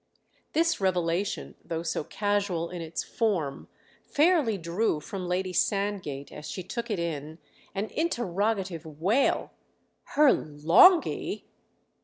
This 0.53 0.81
revelation, 0.81 1.53
though 1.63 1.83
so 1.83 2.03
casual 2.03 2.71
in 2.71 2.81
its 2.81 3.03
form, 3.03 3.67
fairly 4.03 4.57
drew 4.57 4.99
from 4.99 5.27
Lady 5.27 5.53
Sandgate, 5.53 6.31
as 6.31 6.49
she 6.49 6.63
took 6.63 6.89
it 6.89 6.97
in, 6.97 7.37
an 7.75 7.89
interrogative 7.91 8.83
wail. 8.83 9.51
"Her 10.15 10.33
Longhi?" 10.33 11.43